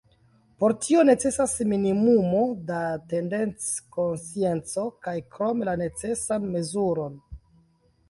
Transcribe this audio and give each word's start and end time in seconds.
Por 0.61 0.71
tio 0.85 1.03
necesas 1.09 1.53
minimumo 1.73 2.41
da 2.71 2.81
tendenc-konscienco 3.13 4.89
kaj 5.07 5.17
krome 5.37 5.73
la 5.73 5.81
necesan 5.87 6.53
mezuron. 6.59 7.27